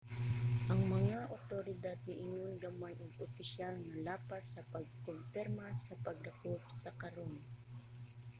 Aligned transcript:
ang 0.71 0.81
mga 0.95 1.17
awtoridad 1.35 1.97
niingon 2.07 2.53
gamay 2.63 2.93
og 3.03 3.13
opisyal 3.27 3.73
nga 3.83 3.95
lapas 4.07 4.43
sa 4.53 4.67
pagkumpirma 4.73 5.67
sa 5.85 5.93
pagdakop 6.05 6.61
karon 7.01 7.33